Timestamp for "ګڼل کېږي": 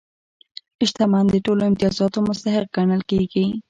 2.75-3.45